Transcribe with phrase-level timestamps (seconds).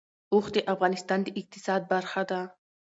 [0.33, 2.41] اوښ د افغانستان د اقتصاد برخه ده.